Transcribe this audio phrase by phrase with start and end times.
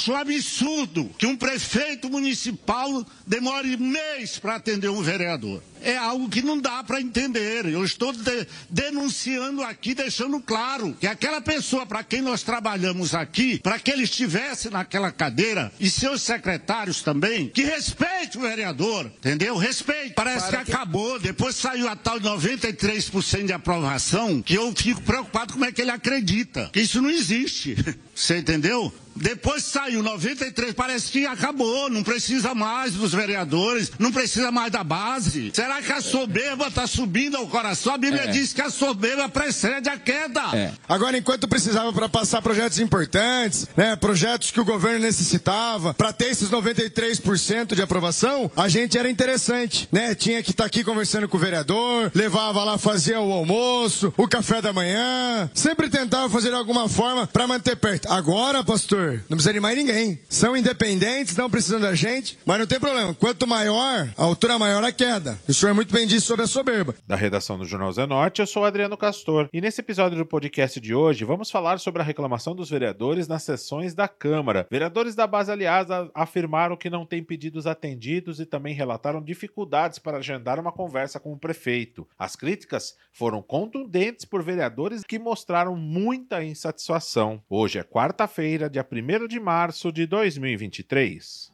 [0.00, 5.62] acho um absurdo que um prefeito municipal demore mês para atender um vereador.
[5.82, 7.66] É algo que não dá para entender.
[7.66, 13.58] Eu estou de, denunciando aqui, deixando claro que aquela pessoa para quem nós trabalhamos aqui,
[13.58, 19.56] para que ele estivesse naquela cadeira e seus secretários também, que respeite o vereador, entendeu?
[19.56, 20.14] Respeite.
[20.14, 21.18] Parece que, que acabou.
[21.18, 25.80] Depois saiu a tal de 93% de aprovação, que eu fico preocupado como é que
[25.80, 26.70] ele acredita.
[26.72, 27.76] Que isso não existe.
[28.14, 28.92] Você entendeu?
[29.16, 34.82] Depois saiu 93, parece que acabou, não precisa mais dos vereadores, não precisa mais da
[34.82, 35.50] base.
[35.54, 37.94] Será que a soberba está subindo ao coração?
[37.94, 38.26] A Bíblia é.
[38.28, 40.42] diz que a soberba precede a queda.
[40.54, 40.72] É.
[40.88, 46.26] Agora, enquanto precisava para passar projetos importantes, né, projetos que o governo necessitava, para ter
[46.26, 50.14] esses 93% de aprovação, a gente era interessante, né?
[50.14, 54.28] Tinha que estar tá aqui conversando com o vereador, levava lá, fazia o almoço, o
[54.28, 58.10] café da manhã, sempre tentava fazer de alguma forma para manter perto.
[58.10, 60.18] Agora, pastor, não precisa de mais ninguém.
[60.28, 63.14] São independentes, não precisam da gente, mas não tem problema.
[63.14, 65.38] Quanto maior, a altura maior a queda.
[65.48, 66.94] O senhor muito bem disse sobre a soberba.
[67.06, 69.46] Da redação do Jornal Zenorte, eu sou Adriano Castor.
[69.52, 73.42] E nesse episódio do podcast de hoje, vamos falar sobre a reclamação dos vereadores nas
[73.42, 74.66] sessões da Câmara.
[74.70, 80.16] Vereadores da base aliada afirmaram que não têm pedidos atendidos e também relataram dificuldades para
[80.16, 82.08] agendar uma conversa com o prefeito.
[82.18, 87.42] As críticas foram contundentes por vereadores que mostraram muita insatisfação.
[87.50, 91.52] Hoje é quarta-feira, dia 1 de março de 2023.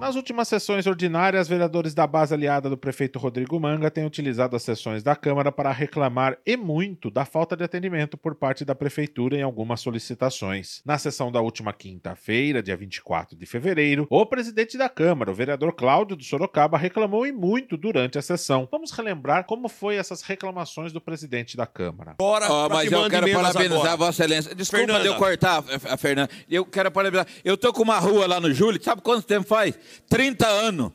[0.00, 4.62] Nas últimas sessões ordinárias, vereadores da base aliada do prefeito Rodrigo Manga têm utilizado as
[4.62, 9.36] sessões da Câmara para reclamar e muito da falta de atendimento por parte da prefeitura
[9.36, 10.80] em algumas solicitações.
[10.86, 15.74] Na sessão da última quinta-feira, dia 24 de fevereiro, o presidente da Câmara, o vereador
[15.74, 18.66] Cláudio do Sorocaba, reclamou e muito durante a sessão.
[18.72, 22.14] Vamos relembrar como foi essas reclamações do presidente da Câmara.
[22.18, 24.54] Bora, oh, mas eu quero parabenizar a Vossa Excelência.
[24.54, 25.06] Desculpa Fernanda.
[25.06, 26.30] eu cortar, a Fernanda.
[26.48, 27.26] Eu quero parabenizar.
[27.44, 29.78] Eu tô com uma rua lá no Júlio, sabe quanto tempo faz?
[30.08, 30.92] 30 anos.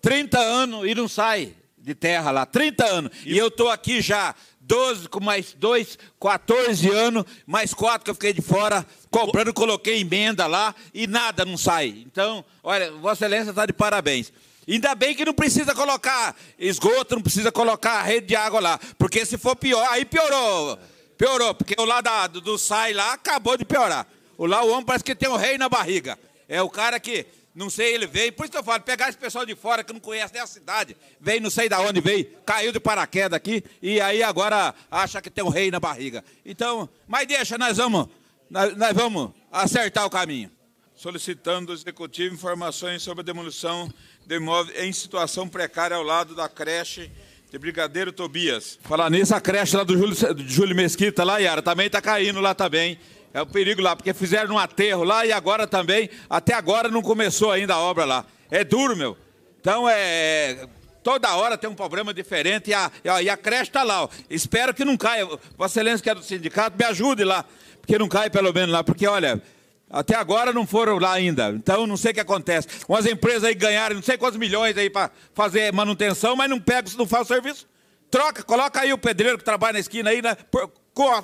[0.00, 2.46] 30 anos e não sai de terra lá.
[2.46, 3.12] 30 anos.
[3.24, 8.14] E, eu estou aqui já 12 com mais 2, 14 anos, mais 4 que eu
[8.14, 12.04] fiquei de fora, comprando, coloquei emenda lá e nada não sai.
[12.06, 14.32] Então, olha, Vossa Excelência está de parabéns.
[14.66, 18.80] Ainda bem que não precisa colocar esgoto, não precisa colocar rede de água lá.
[18.96, 20.78] Porque se for pior, aí piorou.
[21.18, 24.06] Piorou, porque o lá da, do, do SAI lá acabou de piorar.
[24.38, 26.18] O lá o homem parece que tem um rei na barriga.
[26.48, 28.32] É o cara que não sei, ele veio.
[28.32, 30.46] Por isso que eu falo, pegar esse pessoal de fora que não conhece nem a
[30.46, 35.20] cidade, veio, não sei de onde veio, caiu de paraquedas aqui e aí agora acha
[35.20, 36.24] que tem um rei na barriga.
[36.44, 38.08] Então, mas deixa, nós vamos,
[38.48, 40.50] nós, nós vamos acertar o caminho.
[40.94, 43.92] Solicitando do Executivo informações sobre a demolição
[44.26, 47.10] de imóvel em situação precária ao lado da creche
[47.50, 48.78] de Brigadeiro Tobias.
[48.82, 52.40] Falar nisso, a creche lá do Júlio, do Júlio Mesquita, lá, Yara, também está caindo
[52.40, 52.98] lá também.
[53.34, 57.00] É o perigo lá, porque fizeram um aterro lá e agora também, até agora não
[57.00, 58.26] começou ainda a obra lá.
[58.50, 59.16] É duro, meu.
[59.60, 60.68] Então é.
[61.02, 62.90] Toda hora tem um problema diferente e a,
[63.22, 64.04] e a creche está lá.
[64.04, 64.08] Ó.
[64.30, 65.26] Espero que não caia.
[65.56, 67.44] Vossa Excelência, que é do sindicato, me ajude lá.
[67.80, 68.84] Porque não cai pelo menos lá.
[68.84, 69.42] Porque, olha,
[69.90, 71.48] até agora não foram lá ainda.
[71.50, 72.68] Então não sei o que acontece.
[72.88, 76.92] Umas empresas aí ganharam não sei quantos milhões aí para fazer manutenção, mas não pegam,
[76.96, 77.66] não faz o serviço.
[78.10, 80.36] Troca, coloca aí o pedreiro que trabalha na esquina aí, né?
[80.50, 80.81] com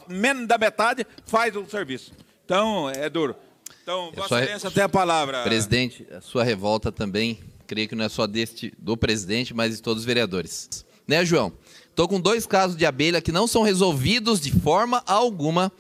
[0.09, 2.13] menos da metade, faz o serviço.
[2.45, 3.37] Então, é duro.
[3.83, 5.43] Então, Vossa Excelência, até a palavra.
[5.43, 9.83] Presidente, a sua revolta também, creio que não é só deste do presidente, mas de
[9.83, 10.85] todos os vereadores.
[11.07, 11.53] Né, João?
[11.89, 15.73] Estou com dois casos de abelha que não são resolvidos de forma alguma.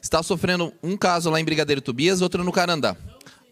[0.00, 2.96] Está sofrendo um caso lá em Brigadeiro Tobias, outro no Carandá.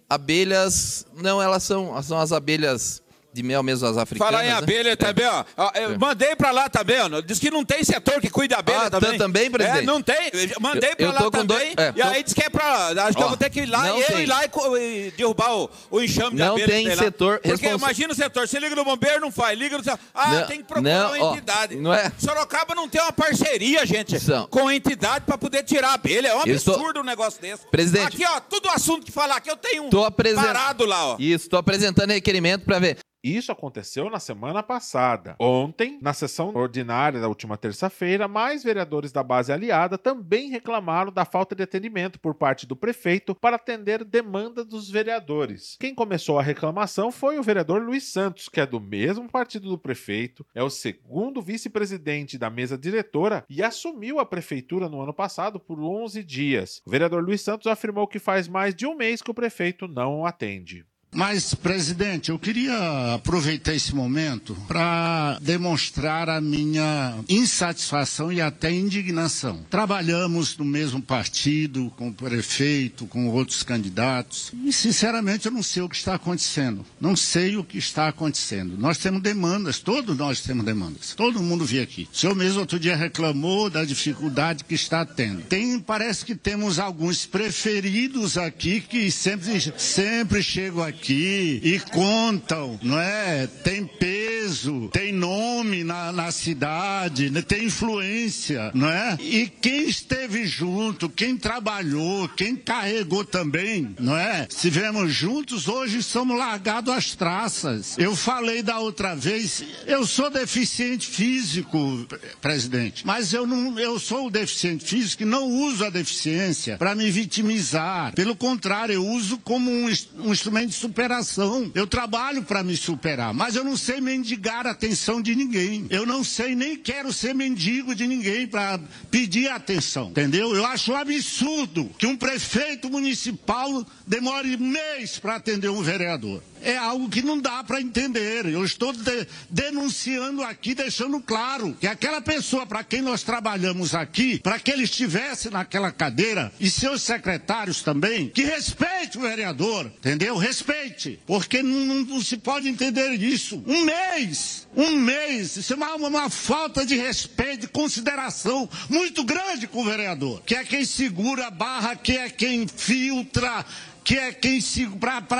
[0.09, 3.02] Abelhas, não, elas são, são as abelhas
[3.33, 4.33] de mel mesmo as africanas.
[4.33, 4.55] Falar em né?
[4.55, 4.97] abelha né?
[4.97, 5.45] também, ó.
[5.75, 5.99] Eu é.
[5.99, 7.21] mandei pra lá também, ó.
[7.21, 9.19] Diz que não tem setor que cuida de abelha ah, também.
[9.19, 9.79] também, presidente?
[9.79, 10.31] É, não tem.
[10.61, 11.47] Mandei eu lá também.
[11.47, 12.89] Dois, é, e aí diz que é pra.
[13.07, 15.71] Acho que eu vou ter que ir lá e eu ir lá e, derrubar o,
[15.91, 16.67] o enxame de abelha.
[16.67, 17.41] Não tem setor.
[17.41, 17.83] Porque respons...
[17.83, 18.47] imagina o setor.
[18.47, 19.59] Você liga no bombeiro, não faz.
[19.59, 19.85] Liga no.
[20.15, 21.77] Ah, não, tem que procurar não, uma entidade.
[21.77, 22.13] Ó, não é...
[22.19, 24.47] Sorocaba não tem uma parceria, gente, São.
[24.49, 26.29] com a entidade pra poder tirar a abelha.
[26.29, 27.03] É um absurdo estou...
[27.03, 27.67] um negócio desse.
[27.69, 28.17] Presidente.
[28.17, 30.45] Aqui, ó, tudo assunto que falar aqui, eu tenho um apresent...
[30.45, 31.17] parado lá, ó.
[31.19, 32.99] Isso, tô apresentando requerimento pra ver.
[33.23, 35.37] Isso aconteceu na semana passada.
[35.39, 41.25] Ontem, na sessão ordinária da última terça-feira, mais vereadores da base aliada também reclamaram da
[41.25, 45.77] falta de atendimento por parte do prefeito para atender demanda dos vereadores.
[45.79, 49.79] Quem começou a reclamação foi o vereador Luiz Santos, que é do mesmo partido do
[49.79, 55.61] prefeito, é o segundo vice-presidente da mesa diretora e assumiu a prefeitura no ano passado
[55.61, 56.83] por 11 dias.
[56.85, 60.27] O vereador Luiz Santos afirmou que faz mais de um mês que o prefeito não
[60.27, 60.85] atende.
[61.15, 69.63] Mas, presidente, eu queria aproveitar esse momento para demonstrar a minha insatisfação e até indignação.
[69.69, 75.83] Trabalhamos no mesmo partido, com o prefeito, com outros candidatos, e sinceramente eu não sei
[75.83, 76.83] o que está acontecendo.
[76.99, 78.79] Não sei o que está acontecendo.
[78.79, 81.15] Nós temos demandas, todos nós temos demandas.
[81.15, 82.09] Todo mundo vê aqui.
[82.11, 85.43] O senhor mesmo outro dia reclamou da dificuldade que está tendo.
[85.43, 92.79] Tem, parece que temos alguns preferidos aqui que sempre, sempre chegam aqui aqui e contam,
[92.81, 93.49] não é?
[93.49, 97.43] Tem peso, tem nome na, na cidade, né?
[97.43, 99.19] tem influência, não é?
[99.21, 104.47] E quem esteve junto, quem trabalhou, quem carregou também, não é?
[104.49, 107.99] Se vemos juntos, hoje somos largados às traças.
[107.99, 112.07] Eu falei da outra vez, eu sou deficiente físico,
[112.41, 117.11] presidente, mas eu não, eu sou deficiente físico e não uso a deficiência para me
[117.11, 118.15] vitimizar.
[118.15, 121.73] Pelo contrário, eu uso como um, um instrumento de superação.
[121.75, 125.87] Eu trabalho para me superar, mas eu não sei mendigar a atenção de ninguém.
[125.89, 128.79] Eu não sei nem quero ser mendigo de ninguém para
[129.11, 130.55] pedir atenção, entendeu?
[130.55, 136.77] Eu acho um absurdo que um prefeito municipal demore mês para atender um vereador é
[136.77, 138.47] algo que não dá para entender.
[138.47, 144.39] Eu estou de, denunciando aqui, deixando claro que aquela pessoa para quem nós trabalhamos aqui,
[144.39, 150.37] para que ele estivesse naquela cadeira e seus secretários também, que respeite o vereador, entendeu?
[150.37, 153.63] Respeite, porque não, não, não se pode entender isso.
[153.67, 159.67] Um mês, um mês, isso é uma, uma falta de respeito, de consideração muito grande
[159.67, 163.65] com o vereador, que é quem segura a barra, que é quem filtra
[164.05, 164.89] que é quem se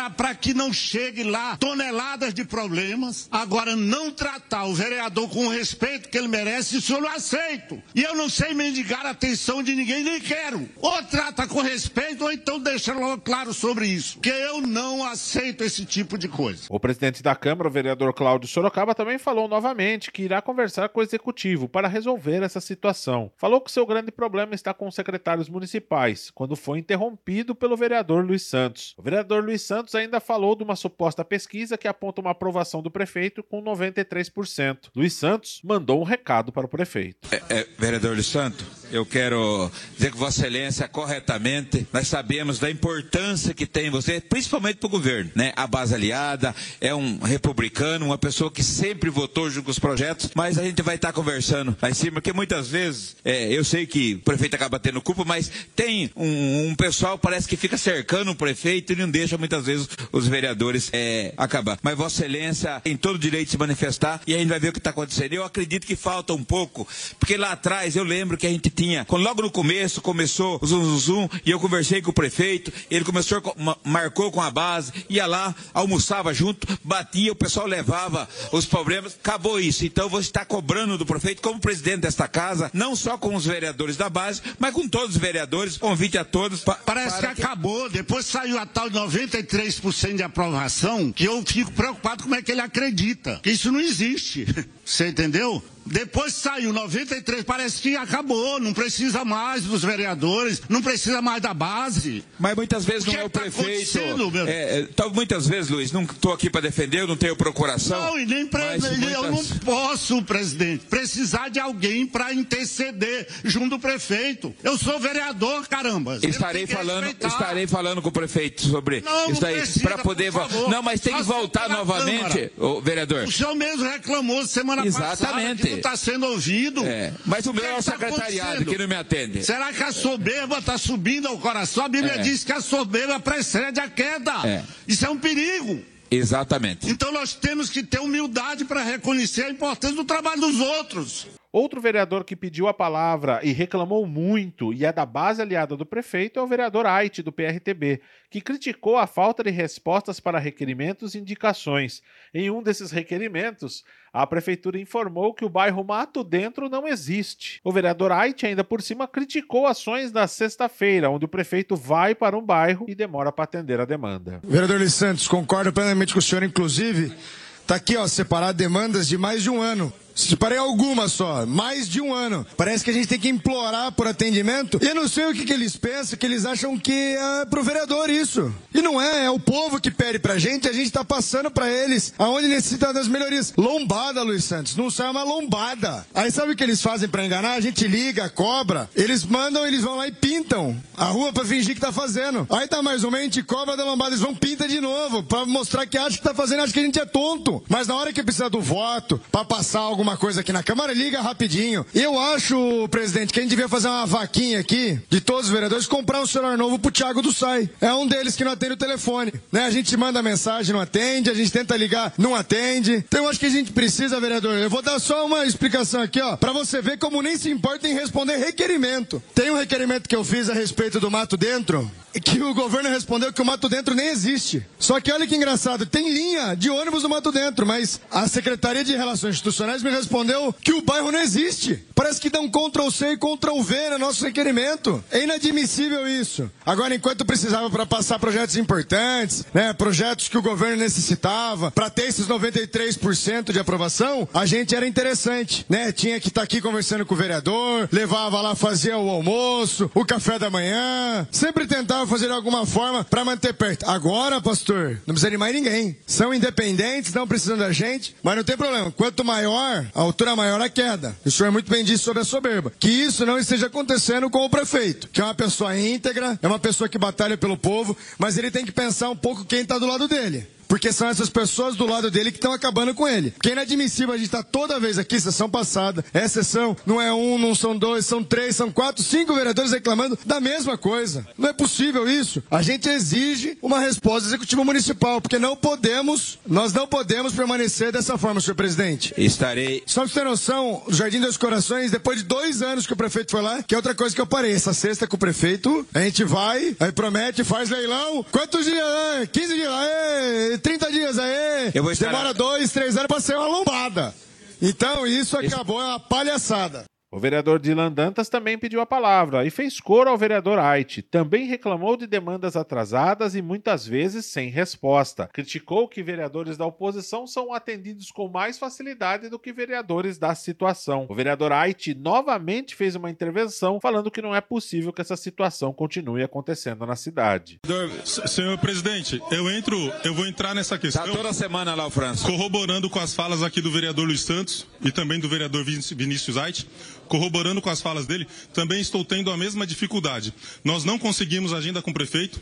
[0.09, 3.29] para que não chegue lá toneladas de problemas.
[3.31, 7.83] Agora, não tratar o vereador com o respeito que ele merece, isso eu não aceito.
[7.95, 10.69] E eu não sei mendigar a atenção de ninguém, nem quero.
[10.77, 14.21] Ou trata com respeito, ou então deixa logo claro sobre isso.
[14.21, 16.65] Que eu não aceito esse tipo de coisa.
[16.69, 21.01] O presidente da Câmara, o vereador Cláudio Sorocaba, também falou novamente que irá conversar com
[21.01, 23.31] o executivo para resolver essa situação.
[23.37, 28.25] Falou que seu grande problema está com os secretários municipais, quando foi interrompido pelo vereador
[28.25, 28.95] Luiz Santos.
[28.99, 32.91] O vereador Luiz Santos ainda falou de uma suposta pesquisa que aponta uma aprovação do
[32.91, 34.91] prefeito com 93%.
[34.95, 37.29] Luiz Santos mandou um recado para o prefeito.
[37.33, 42.71] É, é, vereador Luiz Santos, eu quero dizer que Vossa Excelência, corretamente, nós sabemos da
[42.71, 45.31] importância que tem você, principalmente para o governo.
[45.35, 45.53] Né?
[45.57, 50.31] A base aliada é um republicano, uma pessoa que sempre votou junto com os projetos,
[50.35, 53.87] mas a gente vai estar conversando lá em cima, porque muitas vezes, é, eu sei
[53.87, 58.35] que o prefeito acaba tendo culpa, mas tem um, um pessoal parece que fica cercando
[58.35, 61.79] prefeito e não deixa muitas vezes os vereadores é, acabar.
[61.81, 64.69] Mas Vossa Excelência tem todo o direito de se manifestar e a gente vai ver
[64.69, 65.33] o que está acontecendo.
[65.33, 66.87] Eu acredito que falta um pouco,
[67.19, 70.67] porque lá atrás eu lembro que a gente tinha, quando logo no começo começou o
[70.67, 73.41] zum, zum, zum e eu conversei com o prefeito, ele começou,
[73.85, 79.61] marcou com a base, ia lá, almoçava junto, batia, o pessoal levava os problemas, acabou
[79.61, 79.87] isso.
[79.87, 83.97] Então você está cobrando do prefeito, como presidente desta casa, não só com os vereadores
[83.97, 86.65] da base, mas com todos os vereadores, convite a todos.
[86.85, 91.71] Parece que, que acabou, depois saiu a tal de 93% de aprovação, que eu fico
[91.71, 93.39] preocupado como é que ele acredita.
[93.45, 94.45] Que isso não existe.
[94.85, 95.63] Você entendeu?
[95.85, 101.53] Depois saiu 93, parece que acabou, não precisa mais dos vereadores, não precisa mais da
[101.53, 102.25] base.
[102.39, 104.31] Mas muitas vezes não é o tá prefeito.
[104.31, 104.47] Meu...
[104.47, 108.01] É, é, tá, muitas vezes, Luiz, não estou aqui para defender, eu não tenho procuração.
[108.01, 108.63] Não, e nem pre...
[108.79, 109.13] muitas...
[109.13, 114.55] eu não posso, presidente, precisar de alguém para interceder junto do prefeito.
[114.63, 116.19] Eu sou vereador, caramba.
[116.23, 120.33] Estarei falando, estarei falando com o prefeito sobre não, isso aí para poder.
[120.69, 123.25] Não, mas tem que voltar novamente, o vereador.
[123.25, 125.63] O senhor mesmo reclamou semana Exatamente.
[125.63, 126.85] passada está sendo ouvido.
[126.85, 127.13] É.
[127.25, 129.45] Mas o meu é o tá secretariado que não me atende.
[129.45, 131.85] Será que a soberba está subindo ao coração?
[131.85, 132.19] A Bíblia é.
[132.19, 134.33] diz que a soberba precede a queda.
[134.47, 134.63] É.
[134.87, 135.83] Isso é um perigo.
[136.11, 136.89] Exatamente.
[136.91, 141.27] Então nós temos que ter humildade para reconhecer a importância do trabalho dos outros.
[141.53, 145.85] Outro vereador que pediu a palavra e reclamou muito e é da base aliada do
[145.85, 151.15] prefeito é o vereador Aite, do PRTB, que criticou a falta de respostas para requerimentos
[151.15, 152.01] e indicações.
[152.33, 157.61] Em um desses requerimentos, a prefeitura informou que o bairro Mato Dentro não existe.
[157.63, 162.35] O vereador Aite, ainda por cima, criticou ações na sexta-feira, onde o prefeito vai para
[162.35, 164.41] um bairro e demora para atender a demanda.
[164.43, 167.13] Vereador Luiz Santos, concordo plenamente com o senhor, inclusive.
[167.61, 172.01] Está aqui, ó, separado demandas de mais de um ano Separei algumas só, mais de
[172.01, 172.47] um ano.
[172.57, 174.79] Parece que a gente tem que implorar por atendimento.
[174.83, 177.63] E eu não sei o que, que eles pensam, que eles acham que é pro
[177.63, 178.53] vereador isso.
[178.75, 181.71] E não é, é o povo que pede pra gente, a gente tá passando pra
[181.71, 183.53] eles aonde necessita das melhorias.
[183.57, 186.07] Lombada, Luiz Santos, não sai uma lombada.
[186.15, 187.55] Aí sabe o que eles fazem para enganar?
[187.55, 191.75] A gente liga, cobra, eles mandam, eles vão lá e pintam a rua para fingir
[191.75, 192.47] que tá fazendo.
[192.51, 195.45] Aí tá mais uma, a gente cobra da lombada, eles vão pinta de novo, para
[195.47, 197.63] mostrar que acha que tá fazendo, acha que a gente é tonto.
[197.69, 201.21] Mas na hora que precisa do voto, para passar alguma coisa aqui na Câmara, liga
[201.21, 201.87] rapidinho.
[201.95, 205.87] Eu acho, presidente, que a gente devia fazer uma vaquinha aqui de todos os vereadores,
[205.87, 207.71] comprar um celular novo pro Thiago do Sai.
[207.81, 209.33] É um deles que não atende o telefone.
[209.53, 209.65] Né?
[209.65, 212.95] A gente manda mensagem, não atende, a gente tenta ligar, não atende.
[212.95, 214.55] Então eu acho que a gente precisa, vereador.
[214.55, 217.87] Eu vou dar só uma explicação aqui, ó, para você ver como nem se importa
[217.87, 219.23] em responder requerimento.
[219.33, 221.89] Tem um requerimento que eu fiz a respeito do mato dentro,
[222.21, 224.65] que o governo respondeu que o mato dentro nem existe.
[224.79, 228.85] Só que olha que engraçado, tem linha de ônibus no mato dentro, mas a Secretaria
[228.85, 231.83] de Relações Institucionais me respondeu que o bairro não existe.
[231.95, 235.03] Parece que dão Ctrl C e Ctrl V no nosso requerimento.
[235.11, 236.51] É inadmissível isso.
[236.67, 242.07] Agora, enquanto precisava para passar projetos importantes, né, projetos que o governo necessitava, para ter
[242.07, 245.93] esses 93% de aprovação, a gente era interessante, né?
[245.93, 250.05] Tinha que estar tá aqui conversando com o vereador, levava lá, fazia o almoço, o
[250.05, 253.89] café da manhã, sempre tentava fazer de alguma forma para manter perto.
[253.89, 255.97] Agora, pastor, não precisa de mais ninguém.
[256.07, 258.91] São independentes, não precisam da gente, mas não tem problema.
[258.91, 261.17] Quanto maior, a altura maior a queda.
[261.25, 262.73] O senhor muito bem disse sobre a soberba.
[262.79, 266.59] Que isso não esteja acontecendo com o prefeito, que é uma pessoa íntegra, é uma
[266.59, 269.87] pessoa que batalha pelo povo, mas ele tem que pensar um pouco quem está do
[269.87, 270.47] lado dele.
[270.73, 273.31] Porque são essas pessoas do lado dele que estão acabando com ele.
[273.33, 276.03] Porque é inadmissível a gente estar tá toda vez aqui, sessão passada.
[276.15, 280.19] É sessão, não é um, não são dois, são três, são quatro, cinco vereadores reclamando
[280.25, 281.27] da mesma coisa.
[281.37, 282.43] Não é possível isso.
[282.51, 288.17] A gente exige uma resposta executiva municipal, porque não podemos, nós não podemos permanecer dessa
[288.17, 289.13] forma, senhor presidente.
[289.19, 289.83] Estarei.
[289.85, 292.97] Só pra você ter noção, o Jardim dos Corações, depois de dois anos que o
[292.97, 294.55] prefeito foi lá, que é outra coisa que eu parei.
[294.55, 298.25] Essa sexta com o prefeito, a gente vai, aí promete, faz leilão.
[298.33, 299.29] Quantos dias?
[299.31, 299.69] 15 dias.
[299.71, 301.73] Aê, 30 dias aí.
[301.75, 302.07] Eu vou estar...
[302.07, 304.15] Demora dois, três anos pra ser uma lombada.
[304.61, 306.85] Então isso acabou, é uma palhaçada.
[307.13, 311.03] O vereador Dylan Dantas também pediu a palavra e fez coro ao vereador Ait.
[311.03, 315.29] Também reclamou de demandas atrasadas e muitas vezes sem resposta.
[315.31, 321.05] Criticou que vereadores da oposição são atendidos com mais facilidade do que vereadores da situação.
[321.07, 325.71] O vereador Ait novamente fez uma intervenção falando que não é possível que essa situação
[325.71, 327.61] continue acontecendo na cidade.
[328.07, 331.05] Senhor presidente, eu entro, eu vou entrar nessa questão.
[331.05, 332.27] Tá toda semana lá o França.
[332.27, 336.67] Corroborando com as falas aqui do vereador Luiz Santos e também do vereador Vinícius Ait
[337.13, 340.33] corroborando com as falas dele, também estou tendo a mesma dificuldade.
[340.65, 342.41] Nós não conseguimos agenda com o prefeito,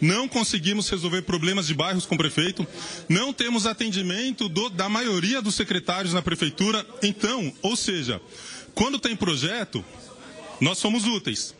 [0.00, 2.64] não conseguimos resolver problemas de bairros com o prefeito,
[3.08, 6.86] não temos atendimento do, da maioria dos secretários na prefeitura.
[7.02, 8.20] Então, ou seja,
[8.72, 9.84] quando tem projeto,
[10.60, 11.52] nós somos úteis.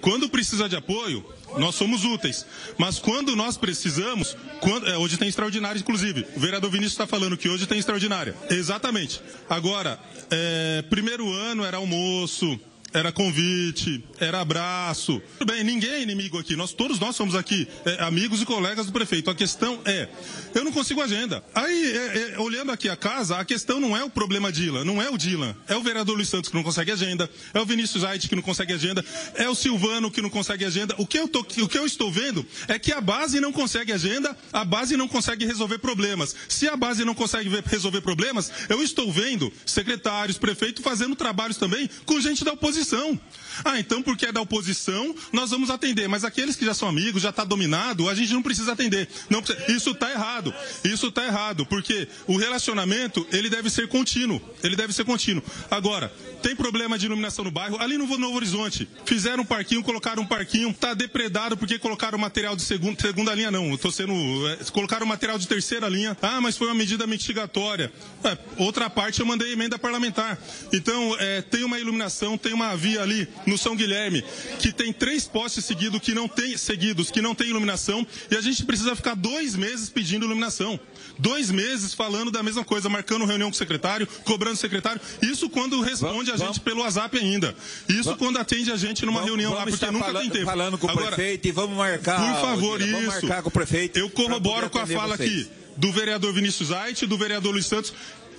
[0.00, 1.24] Quando precisa de apoio,
[1.58, 2.46] nós somos úteis.
[2.78, 6.26] Mas quando nós precisamos, quando, é, hoje tem extraordinária, inclusive.
[6.36, 8.34] O vereador Vinícius está falando que hoje tem extraordinária.
[8.50, 9.20] Exatamente.
[9.48, 9.98] Agora,
[10.30, 12.58] é, primeiro ano era almoço,
[12.96, 15.20] era convite, era abraço.
[15.38, 16.56] Tudo bem, ninguém é inimigo aqui.
[16.56, 19.30] Nós, todos nós somos aqui é, amigos e colegas do prefeito.
[19.30, 20.08] A questão é,
[20.54, 21.44] eu não consigo agenda.
[21.54, 25.02] Aí, é, é, olhando aqui a casa, a questão não é o problema Dylan, não
[25.02, 25.54] é o Dylan.
[25.68, 28.42] É o vereador Luiz Santos que não consegue agenda, é o Vinícius Aite que não
[28.42, 30.94] consegue agenda, é o Silvano que não consegue agenda.
[30.96, 33.92] O que, eu tô, o que eu estou vendo é que a base não consegue
[33.92, 36.34] agenda, a base não consegue resolver problemas.
[36.48, 41.90] Se a base não consegue resolver problemas, eu estou vendo secretários, prefeito fazendo trabalhos também
[42.06, 43.20] com gente da oposição oposição.
[43.64, 46.08] Ah, então porque é da oposição, nós vamos atender.
[46.08, 49.08] Mas aqueles que já são amigos, já está dominado, a gente não precisa atender.
[49.30, 49.72] Não precisa...
[49.72, 50.54] Isso está errado.
[50.84, 54.40] Isso está errado, porque o relacionamento, ele deve ser contínuo.
[54.62, 55.42] Ele deve ser contínuo.
[55.70, 56.12] Agora,
[56.42, 57.80] tem problema de iluminação no bairro?
[57.80, 58.88] Ali no Novo Horizonte.
[59.04, 63.50] Fizeram um parquinho, colocaram um parquinho, está depredado porque colocaram material de segunda, segunda linha,
[63.50, 63.76] não.
[63.76, 64.12] Tô sendo.
[64.48, 66.16] É, colocaram material de terceira linha.
[66.20, 67.92] Ah, mas foi uma medida mitigatória.
[68.22, 70.38] É, outra parte eu mandei emenda parlamentar.
[70.72, 74.24] Então, é, tem uma iluminação, tem uma via ali no São Guilherme,
[74.58, 78.40] que tem três postes seguidos que não tem, seguidos que não tem iluminação, e a
[78.40, 80.78] gente precisa ficar dois meses pedindo iluminação.
[81.18, 85.00] Dois meses falando da mesma coisa, marcando reunião com o secretário, cobrando o secretário.
[85.22, 87.54] Isso quando responde a gente pelo WhatsApp ainda.
[87.88, 90.44] Isso vamos, quando atende a gente numa reunião lá, porque nunca falando, tem tempo.
[90.44, 92.20] falando com Agora, o prefeito e vamos marcar.
[92.20, 92.92] Por favor, isso.
[92.92, 93.98] Vamos marcar com o prefeito.
[93.98, 95.30] Eu corroboro com a fala vocês.
[95.30, 97.92] aqui do vereador Vinícius Ait, do vereador Luiz Santos.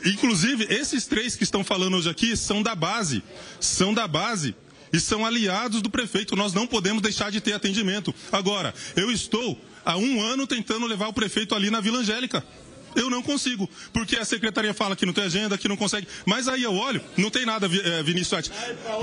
[0.06, 3.24] Inclusive, esses três que estão falando hoje aqui são da base.
[3.60, 4.56] São da base
[4.92, 6.36] e são aliados do prefeito.
[6.36, 8.14] Nós não podemos deixar de ter atendimento.
[8.32, 12.44] Agora, eu estou há um ano tentando levar o prefeito ali na Vila Angélica.
[12.96, 16.08] Eu não consigo, porque a secretaria fala que não tem agenda, que não consegue.
[16.26, 18.50] Mas aí eu olho, não tem nada, é, Vinícius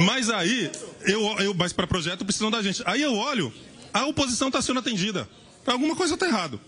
[0.00, 0.68] Mas aí,
[1.02, 2.82] eu, eu, mas para projeto precisam da gente.
[2.86, 3.52] Aí eu olho,
[3.92, 5.28] a oposição está sendo atendida.
[5.64, 6.60] Alguma coisa está errado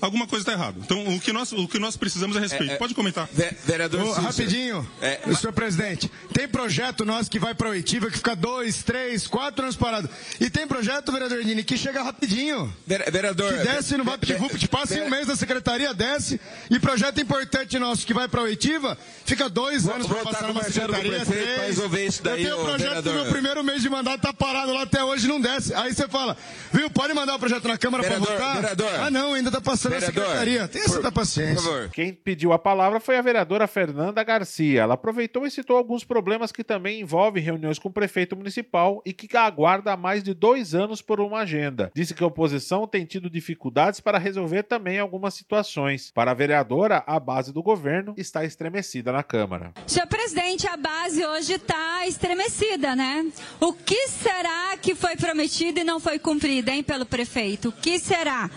[0.00, 0.78] alguma coisa está errada.
[0.80, 2.70] Então, o que nós, o que nós precisamos é respeito.
[2.70, 3.28] É, é, Pode comentar.
[3.64, 6.10] Vereador oh, Rapidinho, é, senhor presidente.
[6.32, 10.08] Tem projeto nosso que vai para Oitiva que fica dois, três, quatro anos parado.
[10.40, 12.74] E tem projeto, vereador Nini, que chega rapidinho.
[12.86, 13.54] Vereador.
[13.54, 16.40] Que desce, não vai pedir VUP, passa em um mês da secretaria, desce.
[16.70, 21.24] E projeto importante nosso que vai para Oitiva fica dois anos para passar numa secretaria.
[21.24, 21.60] Três.
[21.66, 23.14] resolver isso daí, Eu tenho o projeto vereador.
[23.14, 25.74] no meu primeiro mês de mandato, tá parado lá até hoje, não desce.
[25.74, 26.36] Aí você fala,
[26.72, 28.56] viu, pode mandar o projeto na Câmara para votar?
[28.56, 28.90] Vereador.
[29.00, 30.68] Ah, não, ainda tá passando vereador, a secretaria.
[30.68, 31.88] Tenha essa paciência.
[31.92, 34.82] Quem pediu a palavra foi a vereadora Fernanda Garcia.
[34.82, 39.12] Ela aproveitou e citou alguns problemas que também envolvem reuniões com o prefeito municipal e
[39.12, 41.90] que aguarda há mais de dois anos por uma agenda.
[41.94, 46.10] Disse que a oposição tem tido dificuldades para resolver também algumas situações.
[46.14, 49.72] Para a vereadora, a base do governo está estremecida na Câmara.
[49.86, 53.26] Senhor presidente, a base hoje está estremecida, né?
[53.60, 57.68] O que será que foi prometido e não foi cumprido, hein, pelo prefeito?
[57.68, 58.50] O que será?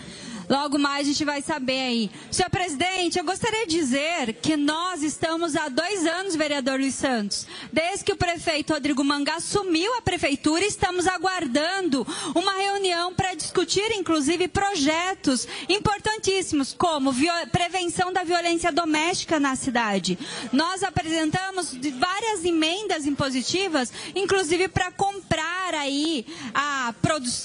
[0.50, 2.10] Logo mais a gente vai saber aí.
[2.28, 7.46] Senhor presidente, eu gostaria de dizer que nós estamos há dois anos, vereador Luiz Santos,
[7.72, 12.04] desde que o prefeito Rodrigo Manga assumiu a prefeitura, estamos aguardando
[12.34, 17.14] uma reunião para discutir, inclusive, projetos importantíssimos, como
[17.52, 20.18] prevenção da violência doméstica na cidade.
[20.52, 26.92] Nós apresentamos várias emendas impositivas, inclusive para comprar aí, a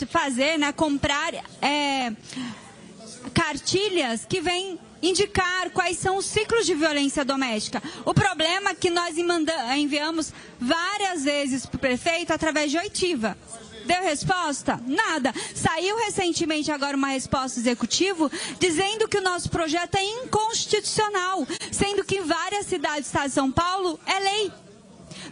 [0.09, 1.35] fazer, né, comprar.
[1.61, 2.11] É,
[3.35, 7.83] cartilhas que vêm indicar quais são os ciclos de violência doméstica.
[8.05, 9.15] O problema é que nós
[9.77, 13.37] enviamos várias vezes para o prefeito através de oitiva.
[13.85, 14.81] Deu resposta?
[14.87, 15.31] Nada.
[15.53, 22.15] Saiu recentemente agora uma resposta executiva dizendo que o nosso projeto é inconstitucional, sendo que
[22.15, 24.51] em várias cidades do estado de São Paulo é lei.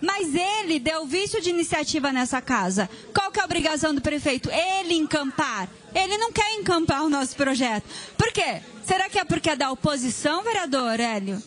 [0.01, 2.87] Mas ele deu vício de iniciativa nessa casa.
[3.13, 4.51] Qual que é a obrigação do prefeito?
[4.51, 5.67] Ele encampar.
[5.93, 7.83] Ele não quer encampar o nosso projeto.
[8.17, 8.61] Por quê?
[8.85, 11.41] Será que é porque é da oposição, vereador Hélio?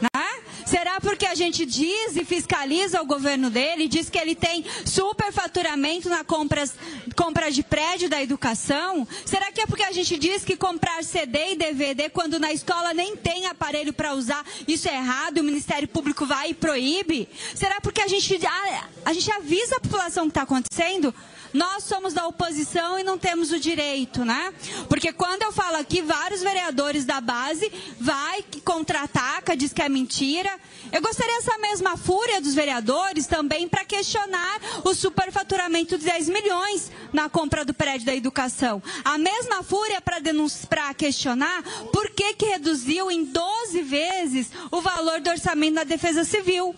[0.00, 0.24] Né?
[0.66, 6.08] Será porque a gente diz e fiscaliza o governo dele, diz que ele tem superfaturamento
[6.08, 9.06] na compra de prédio da educação?
[9.24, 12.94] Será que é porque a gente diz que comprar CD e DVD quando na escola
[12.94, 17.28] nem tem aparelho para usar, isso é errado, o Ministério Público vai e proíbe?
[17.54, 21.14] Será porque a gente, a, a gente avisa a população que está acontecendo?
[21.54, 24.52] Nós somos da oposição e não temos o direito, né?
[24.88, 30.50] Porque quando eu falo aqui, vários vereadores da base vai, contra-ataca, diz que é mentira.
[30.90, 36.90] Eu gostaria essa mesma fúria dos vereadores também para questionar o superfaturamento de 10 milhões
[37.12, 38.82] na compra do prédio da educação.
[39.04, 41.62] A mesma fúria para questionar
[41.92, 46.74] por que, que reduziu em 12 vezes o valor do orçamento da defesa civil.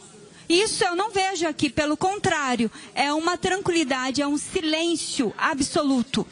[0.48, 6.26] Isso eu não vejo aqui, pelo contrário, é uma tranquilidade, é um silêncio absoluto.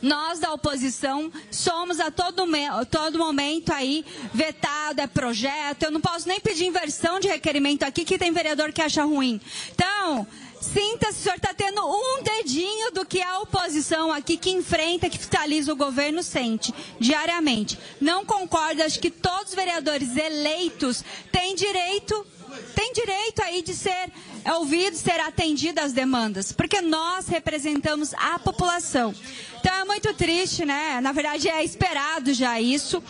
[0.00, 2.44] Nós da oposição somos a todo,
[2.90, 5.84] todo momento aí vetado, é projeto.
[5.84, 9.40] Eu não posso nem pedir inversão de requerimento aqui, que tem vereador que acha ruim.
[9.74, 10.26] Então,
[10.60, 15.18] sinta-se, o senhor está tendo um dedinho do que a oposição aqui que enfrenta, que
[15.18, 17.78] fiscaliza o governo, sente diariamente.
[18.00, 22.26] Não concordo, acho que todos os vereadores eleitos têm direito
[22.74, 24.10] tem direito aí de ser
[24.56, 29.14] ouvido, ser atendido às demandas, porque nós representamos a população.
[29.60, 31.00] Então é muito triste, né?
[31.00, 33.02] Na verdade é esperado já isso.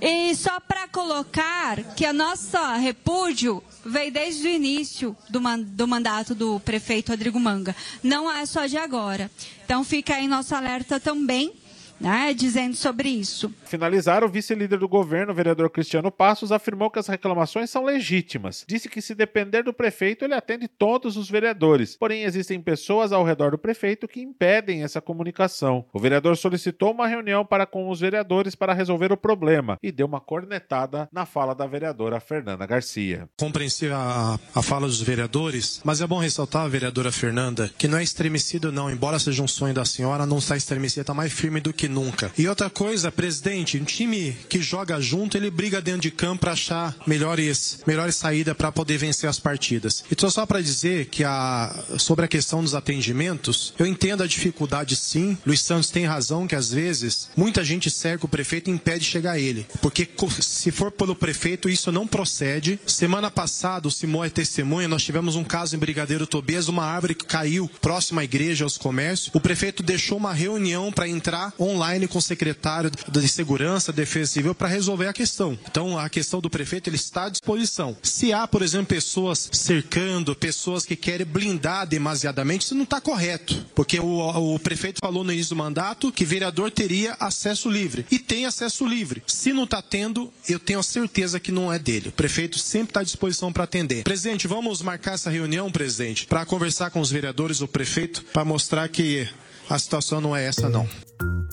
[0.00, 6.34] E só para colocar que a nossa repúdio veio desde o início do, do mandato
[6.34, 7.74] do prefeito Rodrigo Manga.
[8.02, 9.30] Não é só de agora.
[9.64, 11.52] Então fica aí nosso alerta também
[12.00, 13.52] né, dizendo sobre isso.
[13.64, 18.64] Finalizar, o vice-líder do governo, o vereador Cristiano Passos, afirmou que as reclamações são legítimas.
[18.68, 21.96] Disse que se depender do prefeito, ele atende todos os vereadores.
[21.96, 25.84] Porém, existem pessoas ao redor do prefeito que impedem essa comunicação.
[25.92, 30.06] O vereador solicitou uma reunião para com os vereadores para resolver o problema e deu
[30.06, 33.28] uma cornetada na fala da vereadora Fernanda Garcia.
[33.38, 38.02] Compreensível a, a fala dos vereadores, mas é bom ressaltar, vereadora Fernanda, que não é
[38.02, 41.72] estremecido não, embora seja um sonho da senhora, não está estremecida, está mais firme do
[41.72, 42.32] que que nunca.
[42.36, 46.52] E outra coisa, presidente, um time que joga junto, ele briga dentro de campo para
[46.52, 50.04] achar melhores, melhores saídas para poder vencer as partidas.
[50.10, 54.96] Então só para dizer que a, sobre a questão dos atendimentos, eu entendo a dificuldade
[54.96, 55.38] sim.
[55.46, 59.32] Luiz Santos tem razão que às vezes muita gente cerca o prefeito e impede chegar
[59.32, 59.66] a ele.
[59.80, 60.08] Porque
[60.40, 62.80] se for pelo prefeito, isso não procede.
[62.86, 67.14] Semana passada, o Simão é testemunha, nós tivemos um caso em Brigadeiro Tobias, uma árvore
[67.14, 69.30] que caiu próxima à igreja, aos comércios.
[69.32, 74.32] O prefeito deixou uma reunião para entrar online online com o secretário de Segurança, Defesa
[74.32, 75.58] Civil para resolver a questão.
[75.68, 77.96] Então, a questão do prefeito ele está à disposição.
[78.02, 83.64] Se há, por exemplo, pessoas cercando, pessoas que querem blindar demasiadamente, isso não está correto.
[83.74, 88.06] Porque o, o prefeito falou no início do mandato que vereador teria acesso livre.
[88.10, 89.22] E tem acesso livre.
[89.26, 92.08] Se não está tendo, eu tenho certeza que não é dele.
[92.08, 94.04] O prefeito sempre está à disposição para atender.
[94.04, 98.88] Presidente, vamos marcar essa reunião, presidente, para conversar com os vereadores, o prefeito, para mostrar
[98.88, 99.28] que
[99.68, 100.88] a situação não é essa, não.